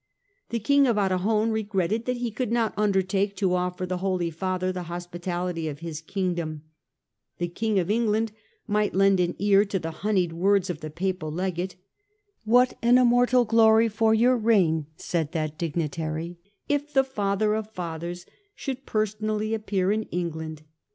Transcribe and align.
The 0.49 0.57
King 0.57 0.87
of 0.87 0.97
Arragon 0.97 1.51
regretted 1.51 2.05
that 2.05 2.17
he 2.17 2.31
could 2.31 2.51
not 2.51 2.73
undertake 2.75 3.35
to 3.35 3.53
offer 3.53 3.85
the 3.85 3.99
Holy 3.99 4.31
Father 4.31 4.71
the 4.71 4.85
hospi 4.85 5.19
tality 5.19 5.69
of 5.69 5.81
his 5.81 6.01
Kingdom. 6.01 6.63
The 7.37 7.47
King 7.47 7.77
of 7.77 7.91
England 7.91 8.31
might 8.65 8.95
lend 8.95 9.19
an 9.19 9.35
ear 9.37 9.63
to 9.65 9.77
the 9.77 9.91
honeyed 10.01 10.33
words 10.33 10.71
of 10.71 10.79
the 10.79 10.89
Papal 10.89 11.31
Legate." 11.31 11.75
What 12.45 12.79
an 12.81 12.97
immortal 12.97 13.45
glory 13.45 13.89
for 13.89 14.15
your 14.15 14.37
reign," 14.37 14.87
said 14.95 15.33
that 15.33 15.59
dignitary," 15.59 16.39
if 16.67 16.91
the 16.91 17.03
Father 17.03 17.53
of 17.53 17.69
Fathers 17.69 18.25
should 18.55 18.87
personally 18.87 19.53
appear 19.53 19.91
in 19.91 20.05
England 20.09 20.63